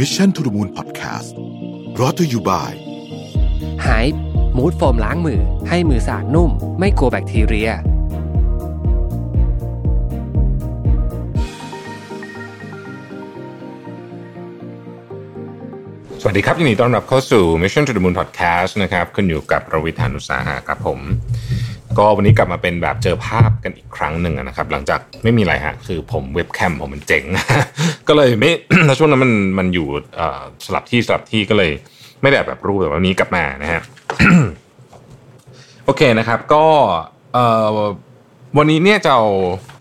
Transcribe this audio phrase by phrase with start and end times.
[0.00, 1.30] Mission to the Moon Podcast
[2.00, 2.74] รอ t ธออยู่บ่าย
[3.86, 4.06] หาย
[4.56, 7.70] มูดโฟมล้างมือ ให้มือสะอาดนุ่ม ไม่กลัวแบคทีเรีย
[16.20, 21.00] สวัสดีครับยินดีต้อนรับเข้าสู่ Mission to the Moon Podcast นะครับคุณอยู่กับประวิทยานุสาหะครับผม
[21.98, 27.24] ก็วันนี้กลับมาเป็นแบบเจอภาพกันอีกครั้งหนึ่งนะครับ หลังจากไม่มีอะไรฮะคือผมเว็บแคมผมมันเจ๋ง
[28.08, 28.50] ก็เลยไม่
[28.86, 29.86] แล้วช่วงนั้นมันมันอยู่
[30.66, 31.72] สลับที่สลับที่ก็เลย
[32.22, 33.80] ไม่ได้แบบรูปแต่วันนี้กลับมานะฮะ
[35.84, 36.64] โอเคนะครับ ก็
[38.58, 39.26] วันนี้เนี่ยจะเอา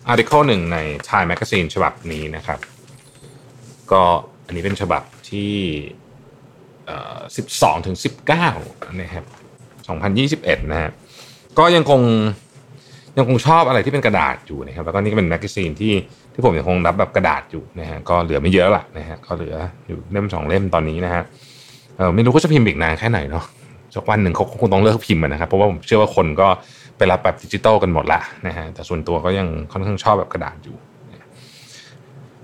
[0.07, 0.77] article หนึ่งใน
[1.07, 2.59] Time Magazine ฉบับนี้นะครับ
[3.91, 4.03] ก็
[4.45, 5.53] อันนี้เป็นฉบับที่
[6.85, 7.19] เอ่อ
[7.51, 7.97] 12ถึง
[8.47, 9.25] 19นะครับ
[10.57, 10.91] 2021 นะฮะ
[11.59, 12.01] ก็ยังคง
[13.17, 15.93] ยังคงชอบอะไรที่เป็นกระดาษอยู่นะครับแล้วก็นี่ก็เป็น magazine ที่
[16.33, 19.55] ที่ผมยังคงรับแบบกระดาษอยู่นะฮะก็เหลือไม่เยอะละนะฮะก็เหลือ
[19.87, 21.23] อยู่เล่มสองเล่มตอนนี้นะฮะ
[21.97, 23.45] เออไม่รู้ก็จะพิมพ์อีกนานแค่ไหนเนาะ
[23.95, 26.47] สักวันหนึ่งเขาคงต้องเลิกพิมพ์นะครับเพราะว่าผมเชื่อว่าคนก็
[26.97, 30.77] ไปรับแบบดิจิตอลกันหมดละนะฮะแต่ส่วนตัวก็ยังค่อนข้างชอบแบบกระดาษอยู่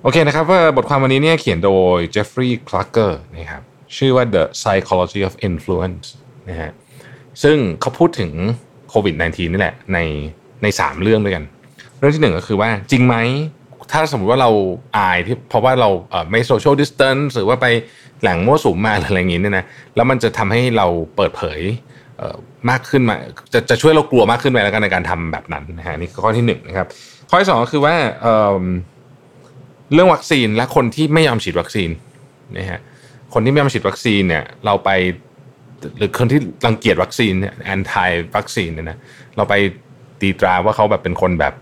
[0.04, 3.64] โอเคนะครับว่าบทความวันนี้เนี่ยเขียนโดยเจฟฟรีย์คลูเกอร์นะครับ
[3.98, 6.08] ชื่อว่า The Psychology of Influence
[6.50, 6.72] นะฮะ
[7.44, 8.32] ซึ่งเขาพูดถึง
[8.92, 10.00] โควิด -19 นี่แหละใน
[10.64, 11.44] ในสามเรื่องด้วยกัน
[11.98, 13.16] เรื่องที่หนึ่งก็คือว่าจริงไหม
[13.92, 14.52] ถ้าสมมติว่าเรา
[14.98, 17.68] อายที่เพราะว่าเราเไม่ social distance หรือว่าไป
[18.22, 21.60] แหล่งมั่วสุมมาอะไรอย่างงี้เนี่ยนะแล้วมันจะทำให้เราเปิดเผย
[22.18, 23.16] เมากขึ้นมา
[23.54, 26.88] จะจะช่วยเรากลัวมากขึ้นไหมแล้วกันในการทำแบบนั้นนะฮะนี่ข้อที่หนึ่งนะครับ
[27.30, 31.90] ข้อที่สองก็คือว่าเเรื่องวัคซีนและคนที่ไม่ยอมฉีดวัคซีน
[32.58, 32.80] นะฮะ
[33.34, 34.90] คนที่ไม่ยอมฉีดวัคซีนเนี่ย เราไป
[35.98, 38.98] หรือคนที่รังเกียจวัคซีนเนี่ย anti วัคซีนเนี่ยนะ
[39.38, 39.54] เราไป
[40.22, 41.54] ตีตราว่าเขาแบบเป็นคนแบบ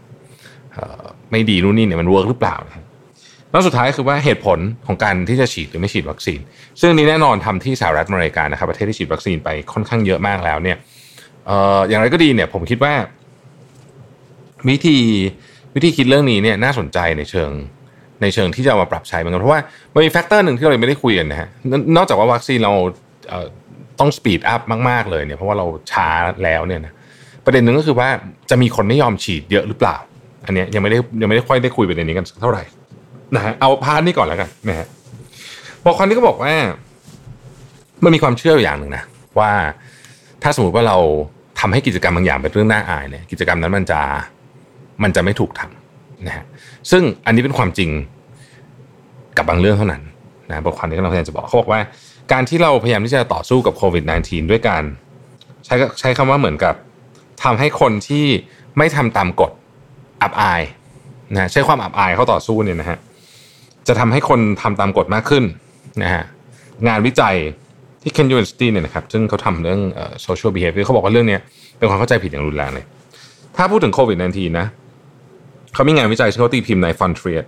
[1.32, 2.86] ไม่ดีนู่นนี่เนี่ยมัน work หรือเปล่านะ
[3.52, 6.40] แล้วสุดท้ายคือว่าเหตุผลของการที่จะฉีดหรือไม่ฉีดวัคซีน
[6.82, 10.78] ซึ่งนี้แน่นอนทำที่สหรัฐอเมริกานะครับประเทศที่ฉีดวัคซีนไปค่อนข้างเยอะมากแล้วเนี่ย
[11.90, 12.94] อย่างไรก็ดีเนี่ยผมคิดว่า
[14.70, 14.98] วิธี
[15.76, 17.52] วิธีคิดเรื่องนี้เนี่ยน่าสนใจในเชิง
[18.22, 19.62] ในเชิงที่จะมาปรับใช้เหมือนกันเพราะว่า
[19.94, 21.50] มันมี factor หนึ่งที่เราไม่ได้คุยกันนะฮะ
[21.96, 22.74] นอกจากว่าวัคซีนเรา
[24.00, 26.10] ต้อง speed up มาก ๆ เลยเนี่ยเพราะว่าเราช้า
[26.44, 26.94] แล้วเนี่ยนะ
[27.46, 28.10] ประเด็นหนึ่งก็คือว่า
[28.50, 29.98] จะมีคนไม่ยอมฉีดเยอะหรือเปล่า
[30.46, 32.64] อันนี้ยังไม่ได้ยังไม่ได้ค่อยได้คุยประเด็นนี้กันเท่าไหร่
[33.36, 34.88] นะฮะเอา part นี้ก่อนแล้วกันนะฮะ
[35.84, 36.54] บทความนี้ก็บอกว่า
[38.04, 39.04] มันมีความเชื่ออย่างหนึ่งนะ
[39.40, 39.52] ว่า
[40.44, 40.98] ถ้าสมมติว่าเรา
[41.60, 44.02] ทำให้กิจกรรมบางอย่างเป็นเรื่องน่าอายเนี่ยกิจกรรมนั้นมันจะ
[45.04, 46.46] มันจะไม่ถูกทำนะฮะ
[46.92, 47.90] ซึ่งอันนี้เป็นความจริง
[49.38, 50.02] กับบางเรื่องเท่านั้น
[50.50, 51.80] นะบทความนี้ก็เราพยายามจะบอกเขาบอกว่า
[52.32, 54.84] การที่เราพยายามที่จะต่อสู้กับโควิด -19 ด้วยการ
[55.66, 56.76] ใช้ใช้คำว่าเหมือนกับ
[57.44, 58.26] ทำให้คนที่
[58.78, 59.52] ไม่ทำตามกฎ
[60.22, 60.62] อับอาย
[61.34, 62.98] นะใช้ความอับอายเขาต่อสู้เนี่ยนะฮะ
[63.88, 65.44] จะทำให้คนทำตามกฎมากขึ้น
[66.04, 66.24] นะฮะ
[66.88, 67.36] งานวิจัย
[68.02, 69.82] ที่ Ken University เนี่ยนะครับซึ่งเขาทำเรื่อง
[70.26, 71.38] social behavior เขาบอกว่าเรื่องนี้
[71.78, 72.86] เป็นความเข้าใจผิดอย่างรุนแรงเลย
[73.56, 74.68] ถ้าพูดถึงโควิด -19 นะ
[75.74, 77.42] เขามีงานวิจัยที่เขาตีพิมพ์ใน Frontier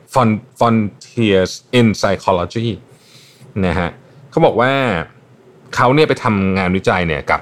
[0.59, 2.67] Frontiers in Psychology
[3.65, 3.89] นะฮะ
[4.31, 4.71] เขาบอกว่า
[5.75, 7.41] เขาเนี่ยไปทำงานวิจัยเนี่ยกับ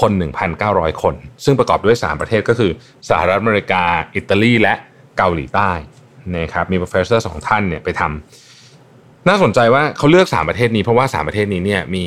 [0.00, 0.12] คน
[0.56, 1.14] 1,900 คน
[1.44, 2.70] ซึ่งประกอบด้วย 3 ประเทศก็คือ
[3.08, 3.82] สหรัฐอเมริกา
[4.14, 4.74] อิตาลีและ
[5.16, 5.70] เกาหลีใต้
[6.36, 12.06] นะครับมี professor สองท่านเนี่ยไปทำน่าสนใจว่าเขาเลือก 3 ประเทศนี้เพราะว่า 3 ประเทศนี้เนี่ยมี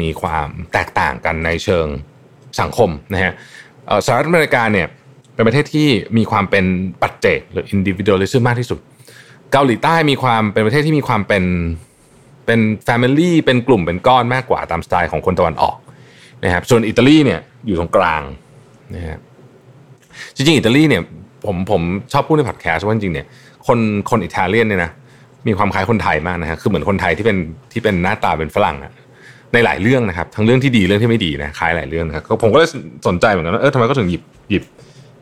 [0.00, 1.86] มีความแตกต่างกันในเชิง
[2.60, 3.32] สังคมนะฮะ
[4.06, 4.86] สหรัฐอเมริกาเนี่ย
[5.34, 6.64] เป็นประเทศที่มีความเป็น
[7.02, 8.78] ปัจเจกหรือ individualism มากที่สุด
[9.52, 11.44] เกาหลีใต้มีความเป็นประเทศที่มีความเป็น
[12.50, 15.76] เป็น family เป็นกลุ่มเป็นก้อนมากกว่าตามสไตล์ของคนตะวันออก
[16.44, 18.22] นะครับส่วนอิตาลีเนี่ยอยู่ตรงกลาง
[18.94, 19.18] นะครับ
[20.34, 21.02] จริงๆอิตาลีเนี่ย
[21.46, 23.26] ผมผมชอบพูดในพอดแคสต์ว่าจริงเนี่ย
[23.66, 23.78] คน
[24.10, 24.90] คนอิตาเลียนเนี่ยนะ
[25.46, 27.36] มีความคล้ายคนไทยมากนะฮะคือเหมือนคนไทยที่เป็น
[27.72, 28.92] ที่เป็นหน้าตาเป็นฝรั่งอะ
[29.52, 32.68] ในหลายเรื่องนะครับ ทั้งเรื่องที่ดีเรื่องที่ไม่ดีนะคล้ายหลายเรื่องนะครับผมก็เลย
[33.06, 34.64] สนใจเหมือนกันว่าเออทำไมก็ถึงหยิบหยิบ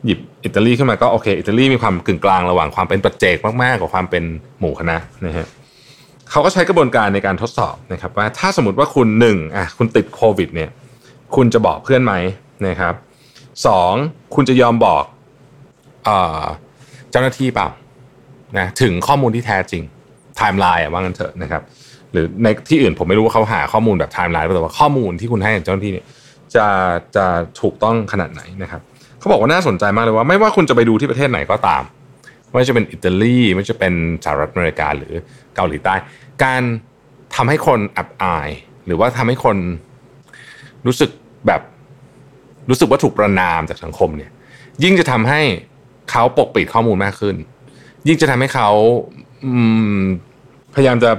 [0.05, 4.23] หยิบอิตาลีขึ้นมาก็โอเคอิตาลีมีความกึ่งกลางระหว่างความเป็นปัจเจกมากๆกับความเป็น
[4.59, 5.47] หมู่คณะนะฮะ
[6.31, 10.69] เขาก็ใช้กระบวนการในการทดสอบนะครับว่าถ้าสมมติว่าคุณหนึ่งอะคุณติดโควิดเนี่ย
[11.35, 12.13] คุณจะบอกเพื่อนไหม
[12.67, 12.93] นะครับ
[13.65, 13.93] สอง
[14.35, 15.03] คุณจะยอมบอก
[17.11, 17.67] เจ้าหน้าที่เปล่า
[18.57, 19.83] นะถึงข้อมูลที่แท้จริง
[20.37, 21.61] ไทม์ไลน์ว่างั้นเถอะนะครับ
[22.11, 26.05] หรือในที่อื่นผมไม่รู้ว่าเขาหาข้อมูลแบบไทม์ไลน์แต่ว่าข้อมูลที่คุณให้กับเจ้าหน้าที่เนี่ย
[26.55, 26.67] จะ
[27.15, 27.25] จะ
[27.61, 28.81] ถูกต้องขนาดไหนนะครับ
[29.19, 31.83] เขาบอกว่าน่าสนใจมากเลยว่าไม่ว่าคุณจะไปดูที่ประเทศไหนก็ตาม
[32.49, 33.93] ไม่ว่าจะเป็นอิตาลีไม่ว่าจะเป็น
[34.23, 35.13] สหรัฐอเมริกาหรือ
[35.55, 35.95] เกาหลีใต้
[36.43, 36.61] การ
[37.35, 38.49] ทำให้คนอับอาย
[38.85, 39.57] หรือว่าทำให้คน
[40.85, 41.09] รู้สึก
[41.47, 41.61] แบบ
[42.69, 44.31] รู้สึกว่าถูกประนามจากสังคมเนี่ย
[44.83, 45.41] ยิ่งจะทำให้
[46.11, 47.35] เขาปกปิดข้อมูลมากขึ้น
[48.07, 48.69] ยิ่งจะทำให้เขา
[50.75, 51.11] พยายามจะ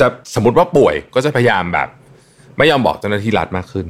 [0.00, 1.88] จะสมมติว่าป่วยก็จะพยายามแบบ
[2.58, 3.86] ไม่ยอมบอกเจ้าหน้าที่รัฐมากขึ้น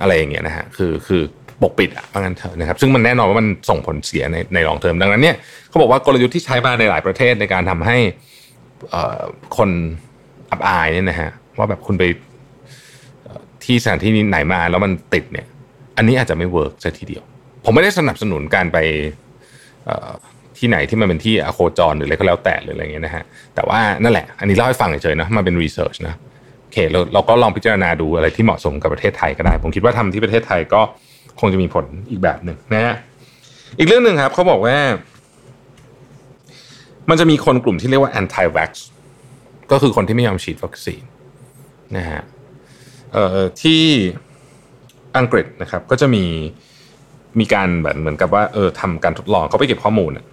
[0.00, 1.22] อะไรอย่างเงี้ยนะฮะคือคือ
[1.62, 5.36] ปกปิดอะว่างั้นเถอะนะครับซึ่งมันแน่นอนว่ามันส่งผลเสียในในรองเทอมดังนั้นเนี่ย
[5.68, 7.96] เขาบอกว่ากลยุทธ์ที่ใช้มาในหลายประเทศในการทำให้
[9.56, 9.70] คน
[10.50, 12.04] อับอายเนี่ยนะฮะว่าแบบคุณไป
[13.64, 15.46] ที่สถานที่นี้ไหนมาแล้วมันติดเนี่ย
[15.96, 17.22] อันนี้อาจจะไม่เวิร์กซะทีเดียว
[17.64, 18.78] ผมไม่ได้สนับสนุนการไป
[20.58, 23.24] ที่ไหนที่มันเป็นที่อโคจรหรืออะไรก็แล้วแต่หรืออะไรเงี้ยนะฮะ
[23.54, 26.14] แต่ว่านั่นแหละ อันนี้เล่าให้ฟังเฉยๆนะมาเป็นรีเสิร์ชนะ
[26.62, 30.80] โอเคเราเราก็ลองพิจารณาดูอะไรที่เหมาะสมกับประเทศไทยก็ได้ ผมคิดว่าทำที่ประเทศไทยก็
[31.40, 32.96] คงจะมีผลอีกแบบหนึ่งนะฮะ
[33.78, 34.76] อีกเรื่องหนึ่งครับเขาบอกว่า
[37.10, 38.70] มันจะมีคนกลุ่มที่เรียกว่า anti vax
[39.70, 41.02] ก็คือคนที่ไม่ยอมฉีดวัคซีน
[41.96, 42.22] นะฮะ
[43.12, 43.82] เอ่อที่
[45.18, 46.24] อังกฤษนะครับก็จะมี
[47.38, 50.24] มีการแบบเหมือนกับว่าเออทำการทดลองเขาไปเก็บข้อมูลอะ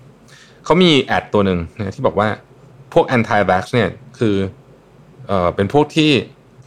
[0.66, 2.30] เขามี ad ตัวหนึ่งนะที่บอกว่า
[2.94, 3.90] พวก anti vax เนี่ย
[4.20, 4.36] คือ
[5.28, 6.12] เอ่อเป็นพวกที่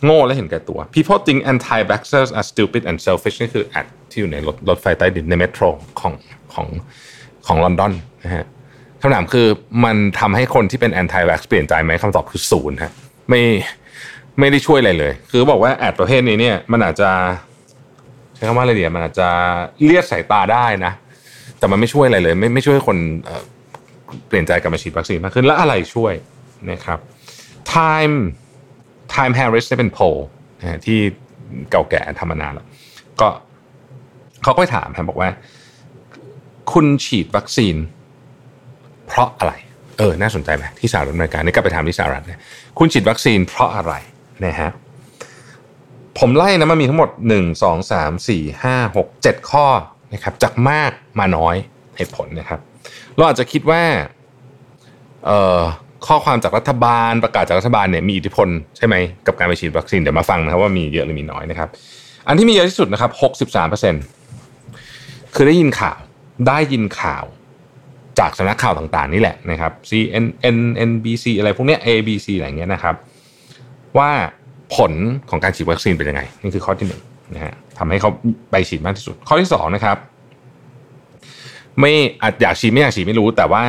[0.04, 5.62] โง่และเห็นแก่ตัว people think anti vaxxers are stupid and selfish นี่คือ ad ที่อยู่ในรถรถไฟใต้ดินใน metro
[6.00, 6.12] ของ
[6.54, 6.66] ของ
[7.46, 7.92] ของลอนดอน
[8.24, 8.46] นะฮะ
[9.00, 9.46] คำถามคือ
[9.84, 12.92] มันทำให้คนที่เป็น anti vax เปลี่ยนใจไหมคำตอบคือศูนย์ฮะ
[13.28, 13.42] ไม่
[14.38, 17.10] ไม่ได้ช่วยอะไรเลย คือบอกว่าแอดประเภทนี้เนี่ยมันอาจจะ
[18.34, 19.28] ใช้คำว่าอะไรเดียมันอาจจะ
[19.82, 20.92] เลียดสายตาได้นะ
[21.58, 22.98] แต่มันไม่ช่วยอะไรเลย ไม่ไม่ช่วยคน
[24.28, 26.14] เปลี่ยนใจกลับมาฉีดวัคซีนมากขึ้นแล้วอะไรช่วย
[26.70, 26.98] นะครับ
[27.74, 28.14] Time
[29.14, 30.04] Time Harris เนี่ยเป็นโพล
[30.60, 30.98] นะฮะที่
[31.70, 32.66] เก่าแก่ทำมานานแล้ว
[33.20, 33.28] ก็
[34.42, 35.30] เขาก็ถามครับบอกว่า
[36.72, 37.76] คุณฉีดวัคซีน
[39.06, 39.52] เพราะอะไร
[39.98, 42.38] เออ น่าสนใจไหมที่สหรัฐอเมริกานี่กลับไปถามที่สหรัฐเนี่ย
[42.78, 43.92] คุณฉีดวัคซีนเพราะอะไร
[44.44, 44.70] นะฮะ
[46.18, 49.66] ผมไล่นะมันมีทั้งหมด 1 2 3 4 5 6 7 ข้อ
[50.14, 51.56] นะครับจากมากมาน้อย
[51.96, 52.60] เหตุผลนะครับ
[53.16, 53.82] เราอาจจะคิดว่า
[55.26, 55.60] เอ่อ
[56.06, 58.94] ข้อความจากรัฐบาลประกาศจากรัฐบาลเนี่ยมีอิทธิพลใช่ไหม
[59.26, 61.68] กับการไปฉีดวัคซีนเดี๋ยวมาฟังนะครับว่ามีเยอะหรือมีน้อยนะครับ
[62.26, 63.10] อันที่มีเยอะที่สุดนะครับ
[63.90, 64.19] 63%
[65.34, 65.98] คือได้ยินข่าว
[66.48, 67.24] ได้ยินข่าว
[68.18, 70.58] จากสำนักข่าวต่างๆนี่แหละนะครับ CNN
[70.90, 72.94] NBC อะไรพวกเนี้ย ABC อะไรเงี้ยนะครับ
[73.98, 74.10] ว่า
[74.74, 74.92] ผล
[75.30, 77.02] ของการฉีดวัคซีนเป็นยังไง นี่คือข้อที่หนึ่ง
[77.34, 78.10] นะฮะทำให้เขา
[78.50, 79.96] ไปฉีดมากที่สุด ข้อที่สองนะครับ
[81.80, 81.92] ไม่
[82.22, 83.62] อาจอยากฉีดไม่อยากฉีดไม่รู้ แต่ว่า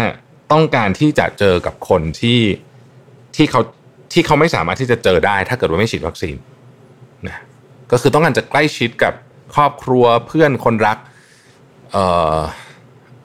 [0.51, 2.39] ต้องการที่จะเจอกับคนที่
[3.35, 3.61] ที่เขา
[4.13, 6.35] ที่เขาไม่สามารถที่จะเจอได้ ถ้าเกิดว่าไม่ฉีดวัคซีน
[7.27, 7.37] นะ
[7.91, 9.13] ก็คือต้องการจะใกล้ชิดกับ
[9.53, 10.97] ครอบครัวเพื่อนคนรัก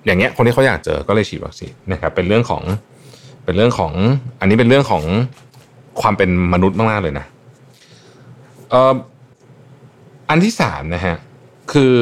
[0.07, 2.63] อย่างเงี้ยคนที่เขาอยากเจอก็เลยฉีดวัคซีนนะครับเป็นเรื่องของ
[3.45, 3.93] เป็นเรื่องของ
[4.41, 5.03] อันนี้เป็นเรื่องของ
[6.01, 7.27] ความเป็นมนุษย์มากๆเลยนะ
[8.71, 8.95] เอ่อ
[10.31, 11.17] อันที่สามนะฮะ
[11.73, 11.93] คือ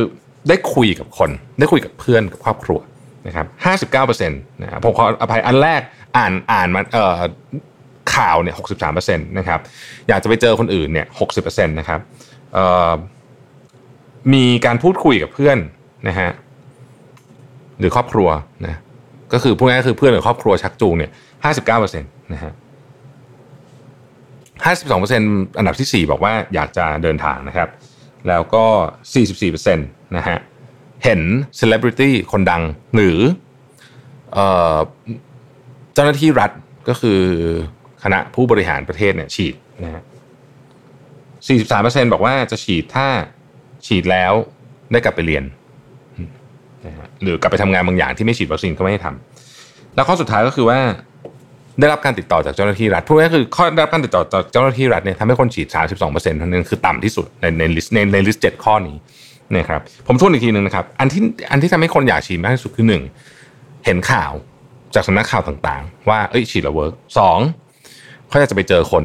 [0.49, 2.81] ได้คุยกับคน ได้คุยกับเพื่อนกับครอบครัว
[3.27, 5.81] นะครับห้าสิบเก้าเปอร์เซ็นต์นะครับผมขออภัยอันแรก
[6.17, 7.15] อ่านอ่านมาเอ่อ
[8.15, 9.61] ข่าวเนี่ยหกสิบสามเปอร์เซ็นต์นะครับ
[10.09, 12.01] อยากจะไปเจอคนอื่นเนี่ยหกสิบเปอร์เซ็นต์นะครับ
[12.55, 12.93] เอ่อ
[14.35, 15.59] มีการพูดคุยกับเพื่อน
[16.09, 16.31] นะฮะ
[17.79, 18.29] หรือครอบครัว
[18.67, 18.77] นะ
[19.33, 21.11] ก็คือพูดง่ายๆคือเพื่อนหรือครอบครัวชักจูงเนี่ย
[21.45, 22.53] ห้าสิบเก้าเปอร์เซ็นต์นะฮะ
[24.65, 27.69] ห้าสิบสองเปอร์เซ็นต์อันดับที่สี่บอกว่าอยากจะเดินทางนะครับ
[28.29, 28.65] แล้วก็
[29.15, 29.87] สี่สิบสี่เปอร์เซ็นต์
[30.17, 30.39] นะฮะ
[31.05, 31.21] เห็น
[31.57, 32.63] เซเลบริตี้คนดัง
[32.95, 33.19] หรือ
[34.35, 36.51] เเจ้าหน้าที่รัฐ
[36.89, 37.21] ก็คือ
[38.03, 40.03] คณะผู้บริหารประเทศเนี่ยฉีดนะฮะ
[41.49, 43.09] สี่สิบสามเปอร์เซ็นต์บอกว่าจะฉีดถ้า
[43.87, 44.33] ฉีดแล้ว
[44.93, 45.45] ได้กลับไปเรียน
[47.23, 50.79] หรือกลับไปทำงานบางอย่างที่ไม่ฉีดวัคซีนก็ไม่ให้ทำแล้วข้อสุดท้ายก็คือว่า
[51.81, 58.97] ได้รับการติดต่อจากเจ้าหน้าที่รัฐพูดง่ายคือข้อได้รับการติดต่อจากเจ้าหน้าที่รัฐเนี่ยทำให้คนฉีด 32เปอร์เซ็นต์เท่านั้นคือต่ำที่สุดในใน list ในใน list เจ็ดข้อนี้
[59.57, 63.03] นะครับผมทวนอีกทีหนึ่งนะครับอันที่อันที่ทำให้คนอยากฉีดมากที่สุดคือหนึ่ง
[63.85, 64.33] เห็นข่าว
[64.95, 67.39] จากสำนักข่าวต่างๆ ว่าเอ้ยฉีดแล้ว work สอง
[68.29, 69.05] เขาอยากจะไปเจอคน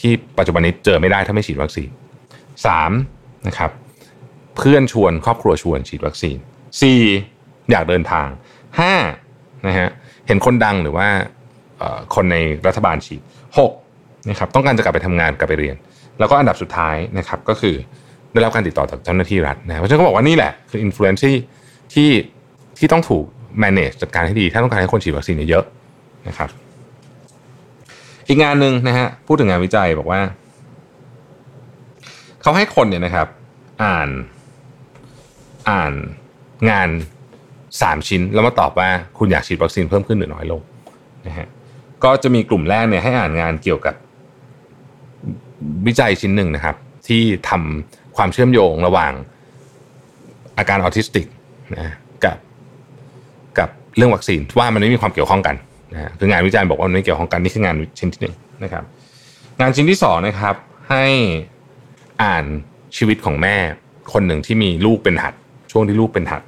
[0.00, 1.88] ที่ปัจจุบันนี้เจอไม่ได้ถ้าไม่ฉีดวัคซีน
[2.66, 2.90] สาม
[3.46, 3.70] นะครับ
[4.56, 6.36] เพื่อนชวนครอบครัวชวนฉีดวัคซีน
[6.82, 7.00] สี่
[7.70, 8.26] อยากเดินทาง
[8.80, 8.94] ห้า
[9.66, 9.88] นะฮะ
[10.26, 11.08] เห็นคนดังหรือว่า
[12.14, 13.20] คนในรัฐบาลฉีด
[13.58, 13.72] หก
[14.30, 15.76] นะครับต้องการจะกลับไปทำงานกลับไปเรียน
[16.18, 17.74] แล้วก็อันดับสุดท้ายนะครับก็คือ
[18.32, 21.34] ได้รับการติดต่อจากเจ้าหน้าที่รัฐนะเพราะฉะนั้นเขาบอกว่านี่แหละคืออิ f ฟ u e n c e ที่
[21.94, 22.10] ที่
[22.78, 23.24] ที่ต้องถูก
[23.62, 25.64] manage จัดการให้ดี ถ้าต้องการให้คนฉีดวัคซีนเยอะ
[26.28, 26.50] นะครับ
[28.28, 30.20] อีกงานหนึ่งนะฮะพูดถึงงานวิจัยบอกว่า
[32.42, 33.28] เขาให้คนเนี่ยนะครับ
[33.82, 34.08] อ่าน
[35.70, 35.92] อ่าน
[36.70, 36.88] งาน
[37.82, 40.60] สามชิ้น แล้วมาตอบว่าคุณอยากฉีดวัคซีนเพิ่มขึ้นหรือน้อยลง
[41.26, 41.46] นะฮะ
[42.04, 43.94] ก็จะมีกลุ่มแรกเนี่ยให้อ่านงานเกี่ยวกับ
[45.86, 46.76] วิจัยชิ้นหนึ่งนะครับ
[47.08, 49.12] ที่ทำความเชื่อมโยงระหว่าง
[50.58, 51.26] อาการออทิสติก
[51.74, 52.36] นะกับ
[53.58, 55.56] กับเรื่องวัคซีนว่ามันไม่มีความเกี่ยวข้องกัน
[55.94, 58.84] นะฮะคืองานวิจัยบอกว่ามันไม่เกี่ยวข้องกันนี่คืองานชิ้นที่หนึ่งนะครับ
[59.60, 60.54] งานชิ้นที่สองนะครับ
[60.90, 61.04] ให้
[62.22, 62.44] อ่าน
[62.96, 63.56] ชีวิตของแม่
[64.12, 65.34] คนหนึ่งที่มีลูกเป็นหัด
[65.70, 66.42] ช่วงที่ลูกเป็นหัด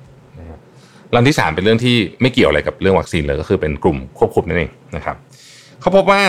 [1.11, 5.17] เรื่องที่สามเป็นเรื่องที่ไม่เกี่ยวอะไรกับเรื่องวัคซีนเลยก็คือเป็นกลุ่มควบคุมนั่นเองนะครับ
[5.81, 6.23] เขาพบว่า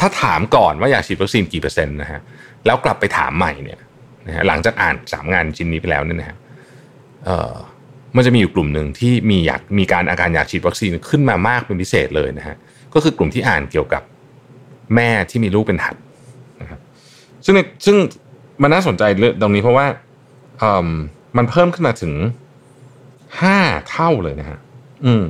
[0.00, 2.20] ถ้าถามก่อนว่าอยากฉีดวัคซีนกี่เปอร์เซ็นต์นะฮะ
[2.66, 3.78] แล้วกลับไปถามใหม่เนี่ย
[4.26, 6.36] นะฮะหลังจากอ่านสามงานชิ้นนี้ไปแล้วเนี่ยนะฮะ
[7.24, 7.54] เอ่อ
[8.16, 12.56] มันจะมีอยู่กลุ่มหนึ่งที่มีอยากมีการอาการอยากฉีดวัคซีนขึ้นมามากเป็นพิเศษเลยนะฮะ
[12.94, 14.02] ก็คือกลุ่มที่อ่านเกี่ยวกับ
[14.94, 15.96] แม่ที่มีลูกเป็นหัด
[16.60, 16.80] นะครับ
[17.46, 17.96] ซึ่งซึ่ง
[18.62, 19.86] มันน่าสนใจเรื่องตรงนี้เพราะว่า
[20.58, 20.88] เอ่อ
[21.36, 22.12] มันเพิ่มขึ้นมาถึง
[23.42, 23.58] ห้า
[23.90, 24.58] เท่าเลยนะฮะ
[25.06, 25.24] อืม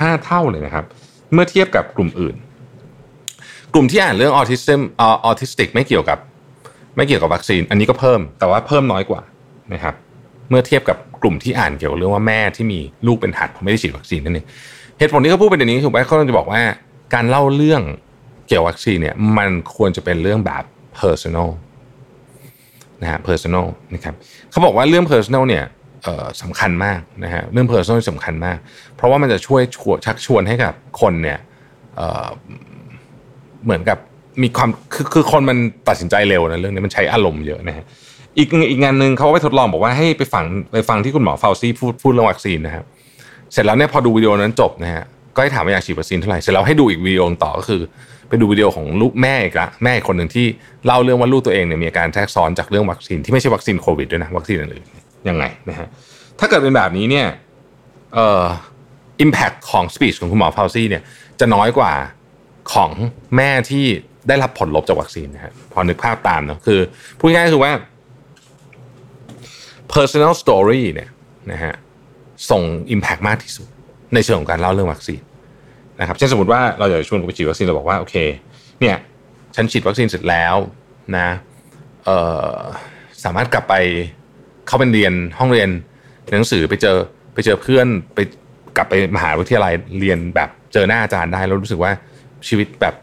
[0.00, 0.84] ห้าเท่าเลยนะครับ
[1.32, 2.36] เมื่อเทียบกับกลุ่มอื่น
[3.74, 6.18] กลุ่มที่อ่านเรื่องออทิสติมออทิสติกไม่เกี่ยวกับ
[6.96, 9.22] ไม่เกี่ยวกับวัคซีน อันนี้ก็เพิ่ม แต่ว่าเพิ่มน้อยกว่า
[9.72, 9.94] นะครับ
[10.50, 14.46] เมื่อเทียบกับกลุ่มที่อ่านเกี่ยวกับเรื่องว่าแม่ที่มีลูกเป็นหัดไม่ได้ฉีดวัคซีนนั่นเอง
[14.98, 16.60] เหตุผลที่เขาพูดเป็นอย่างนี้คือว่าเขาจะบอกว่า
[17.14, 17.82] การเล่าเรื่อง
[18.48, 20.64] เกี่ยววัคซีนเนี่ยมันควรจะเป็นเรื่องแบบ
[21.00, 21.48] personal
[23.02, 24.14] นะฮะ personal นะครับ
[24.50, 25.64] เขาบอกว่าเรื่อง personal เนี่ย
[26.42, 28.58] สำคัญมากนะฮะเรื่อง personal สำคัญมาก
[28.96, 29.62] เพราะว่ามันจะช่วย
[30.06, 31.38] ชักชวนให้กับคนเนี่ย
[33.64, 33.98] เหมือนกับ
[34.42, 35.58] มีความคือคือคนมัน
[35.88, 37.84] ตัดสินใจเร็วนะเรื่องนี้มันใช้อารมณ์เยอะนะฮะ
[38.38, 42.84] อีกอีกงานหนึ่งเขาไปทดลองบอกว่าให้ไปฟังไปฟังที่คุณหมอเฟาวซี่พูดพูดเรื่องวัคซีนนะครับ
[43.52, 47.80] เสร็จแล้วเนี่ยพอดูวิดีโอนั้นจบนะฮะก็ให้ถามว่าอยากฉีดวัคซีนเท่าไหร่เสร็จแล้วให้ดูอีกวิดีโอต่อก็คือ
[48.28, 50.46] ไปดูวิดีโอของลูกแม่อีกละแม่คนหนึ่งที่
[50.86, 55.88] เล่าเรื่องว่าลูกตัวเองเนี่ยมีอาการแทรกซ้อนจากเรื่องวัคซีนที่ไม่ใช่วัคซีนโควิดด้วยนะวัคซีนอื่นๆ ยังไงนะฮะ
[56.38, 57.26] ถ้าเกิดเป็นแบบนี้เนี่ย
[58.14, 58.44] เอ่อ
[59.20, 61.02] impact ของ speech ของคุณหมอฟาวซี่เนี่ย
[61.40, 61.92] จะน้อยกว่า
[62.72, 62.90] ของ
[63.36, 63.84] แม่ที่
[64.28, 66.80] ได้รับผลลบจากวัคซีนนะฮะพอนึกภาพตามเนาะคือ
[67.18, 67.72] พูดง่ายๆคือว่า
[69.94, 71.10] personal story เนี่ย
[71.52, 71.74] นะฮะ
[72.50, 72.62] ส่ง
[72.94, 73.66] impact มากที่สุด
[74.14, 75.20] ในเชิงของการเล่าเรื่องวัคซีน
[76.00, 78.16] นะครับเช่นสมมติว่าเราอยากชวนไปฉีดวัคซีนเราบอกว่าโอเค
[78.80, 78.96] เนี่ย
[79.54, 80.56] ฉันฉีดวัคซีนเสร็จแล้ว
[81.16, 81.28] นะ
[82.04, 82.18] เอ่
[82.56, 82.58] อ
[83.24, 83.74] สามารถกลับไป
[84.66, 85.68] เข้าเป็นเรียนห้องเรียน
[86.32, 86.96] หนังสือไปเจอ
[87.34, 88.18] ไปเจอเพื่อนไป
[88.76, 91.92] กลับไปมหาวิทยาลัยเรียนแบบเจอหน้าอาจารย์ได้แล้วรู้สึกว่า
[92.48, 92.94] ชีวิตแบบ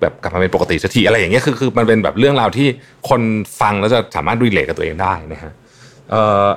[0.00, 2.68] แบบกลับมาเป็นปกติสักทีอะไรอย่างเงี้ยคือคือมันเป็นแบบเรื่องราวที่
[3.08, 3.22] คน
[3.60, 5.52] ฟังแล้วจะสามารถรีเลทกับตัวเองได้นะฮะ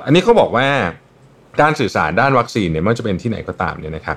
[0.04, 0.66] อันนี้เขาบอกว่า
[1.60, 4.16] การสื่อสารด้านวัคซีนเนี่ยไม่ว่าจะเป็นที่ไหนก็ตามเนี่ยนะครับ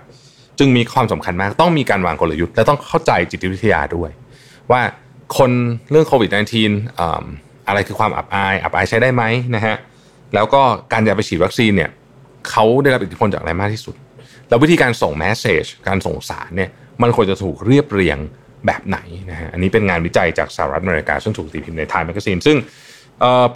[0.60, 4.10] จึงมีความสำคัญมากต้องมีการวางกลยุทธ์และต้องเข้าใจจิตวิทยาด้วย
[4.72, 4.82] ว่า
[5.38, 5.52] คน
[5.92, 9.24] เรื่องโควิด -19 อะไรคือความอับอาย อับอายใช้ได้ไหม
[9.56, 9.76] นะฮะ
[10.36, 10.62] แล้วก็
[10.94, 11.90] การจะไปฉีดวัคซีนเนี่ย
[12.50, 13.96] เขาได้รับอิทธิพลจากอะไรมากที่สุด
[14.50, 16.70] แล้ววิธีการส่ง message การส่งสารเนี่ย
[17.02, 18.18] มันควรจะถูกเรียบเรียง
[18.66, 18.98] แบบไหน
[19.32, 22.58] นะฮะอันนี้เป็นงานวิจัยจากสหรัฐอเมริกาซึ่งถูกตีพิมพ์ใน Time Magazine ซึ่ง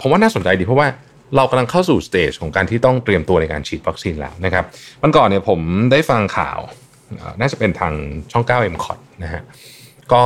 [0.00, 0.88] ผมว่าน่าสนใจดีเพราะว่า
[1.36, 4.64] เรากำลังเข้าสู่ stage ของการที่ต้องเตรียมตัวในการฉีดวัคซีนแล้วนะครับ
[5.02, 5.60] วันก่อนเนี่ยผม
[5.92, 6.58] ได้ฟังข่าว
[7.40, 7.92] น่าจะเป็นทาง
[8.32, 9.42] ช่อง 9 m c o t นะฮะ
[10.12, 10.22] ก็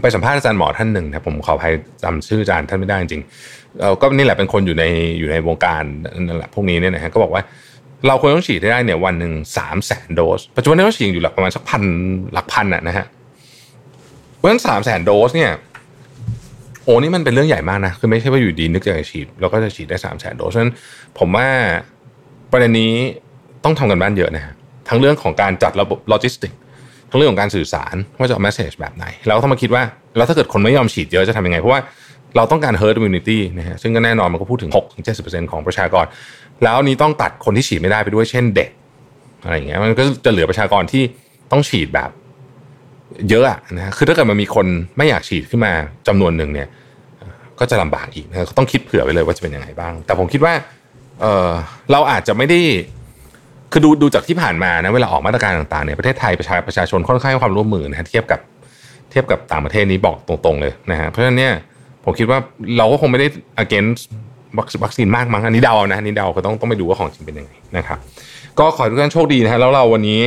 [0.00, 1.72] ไปสัมภาษณ์อาจารย์หมอท่านหนึ่งนะผมขออภัย
[2.02, 4.84] จำชื่ออาจารย์ท่านไม่ได้จริงๆเอ่อก็นี่แหละเป็นคนอยู่ใน
[5.18, 5.82] อยู่ในวงการ
[6.26, 7.42] นั่นแหละพวกนี้เนี่ยนะฮะก็บอกว่า
[8.06, 11.82] เราควรต้องฉีดได้เนี่ยวันหนึ่งสามแสนโดส ปัจจุบันนี้เราฉีดอยู่หลักประมาณสักพัน
[12.32, 13.06] หลักพันอะนะฮะ
[14.36, 15.50] เพราะฉะนั้นสามแสนโดสเนี่ย
[16.84, 20.72] โอ้นี่มันเป็นเรื่องใหญ่มากนะคือไม่ใช่ว่าอยู่ดีนึกจะฉีดเราก็จะฉีดได้สามแสนโดสฉะนั้น
[21.18, 21.46] ผมว่า
[22.50, 22.92] ประเด็นนี้
[23.64, 24.54] ต้องทำกันบ้านเยอะนะฮะ
[24.88, 26.52] ทั้งเรื่องของการจัดระบบโลจิสติก
[27.16, 29.82] เรื่องของการสื่อสารว่าจะเอา message แบบไหน เราต้องมาคิดว่า
[30.16, 31.80] แล้วถ้าเกิดคนไม่ยอมฉีดเยอะจะทำยังไง เพราะว่า
[32.36, 34.72] เราต้องการ herd immunity นะฮะซึ่งก็แน่นอนมันก็พูดถึง
[35.10, 36.06] 6-70%ของประชากร
[36.64, 38.70] แล้วนี้ต้องตัดคนที่ฉีดไม่ได้ไปด้วยเช่นเด็ก
[39.44, 41.02] อะไรอย่างเงี้ยมันก็จะเหลือประชากรที่
[41.52, 42.10] ต้องฉีดแบบ
[43.30, 44.66] เยอะอะนะคือถ้าเกิดมันมีคน
[44.96, 45.72] ไม่อยากฉีดขึ้นมา
[46.08, 46.68] จำนวนหนึ่งเนี่ย
[47.58, 50.54] ก็จะลำบากอีกนะต้องคิดเผื่อไว้เลยว่าจะเป็นยังไงบ้าง แต่ผมคิดว่า
[51.20, 51.50] เออ
[51.92, 52.60] เราอาจจะไม่ได้
[53.72, 58.40] คือดูดูจากที่ผ่านมานะเวลาออกมาตรการต่างๆเนี่ยประเทศไทยประชาประชาชนค่อนข้างให้ความร่วมมือนะฮะเทียบกับ
[59.10, 61.52] เทียบกับต่างประเทศนี้บอกตรงๆเลยนะฮะเพราะฉะนั้นเนี่ย
[62.04, 62.38] ผมคิดว่า
[62.78, 63.26] เราก็คงไม่ได้
[63.64, 64.02] against
[64.84, 67.98] วัคซีนมากมั้งอันนี้เดานะอันนี้เดาก็ต้องต้องไปดูว่าของจริงเป็นยังไงนะครับ
[68.58, 70.20] ก็ขอให้ทุกท่านโชคดีนะฮะแล้วเราวันนี้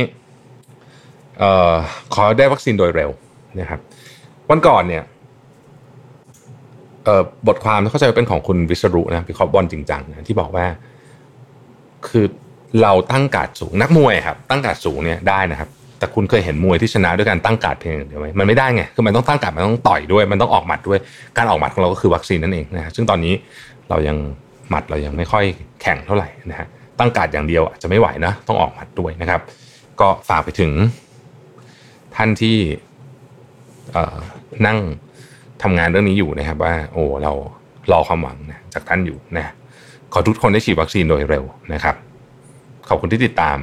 [1.38, 1.72] เอ่อ
[2.14, 3.10] ขอได้วัคซีนโดยเร็ว
[3.58, 3.80] นะครับ
[4.50, 5.02] วันก่อนเนี่ย
[7.04, 10.66] เอ่อบทความที่เข้าใจว่าเป็นของคุณวิศรุนะพิเคราะห์บอลจริงจังนะที่บอกว่า
[12.08, 12.26] คือ
[12.82, 15.68] เราตั้งการ์ดสูงนักมวยครับตั้งการ์ดสูงเนี่ยได้นะครับ
[15.98, 20.98] แต่คุณเคยเห็นมวยที่ชนะด้วยการตั้งการ์ดเพียงเดียวไหมมันไม่ได้ไงคือมันต้องตั้งการ์ดมันต้องต่อยด้วย มันต้องออกหมัดด้วย
[21.36, 23.34] การออกหมัดของเราก็คือวัคซีนนั่นเองนะฮะซึ่งตอนนี้
[23.90, 24.16] เรายัง
[24.70, 25.44] หมัดเรายังไม่ค่อย
[25.82, 26.66] แข็งเท่าไหร่นะฮะ
[26.98, 29.40] ตั้งการ์ดอย่างเดียวอาจจะไม่ไหวนะต้องออกหมัดด้วยนะครับ
[30.00, 30.72] ก็ฝากไปถึง
[32.16, 32.56] ท่านที่
[34.66, 34.78] นั่ง
[35.62, 37.32] ทำงานเรื่องนี้อยู่นะครับ ว่า โอ้เรา
[37.92, 39.52] รอความหวังนะจากท่านอยู่นะ
[40.12, 41.44] ขอทุกคนได้ฉีดวัคซีนโดยเร็ว
[41.74, 41.96] นะครับ
[42.88, 43.58] ขอบคุณที่ติดตาม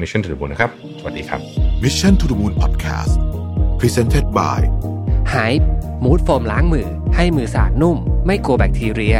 [0.00, 1.40] Mission to the Moon นะครับ สวัสดีครับ
[1.82, 3.12] Mission to the Moon Podcast
[3.80, 4.60] Presented by
[5.32, 5.52] หาย
[6.04, 7.96] มูดโฟมล้างมือ ให้มือสะอาดนุ่ม
[8.26, 9.16] ไม่กลัวแบคทีเรีย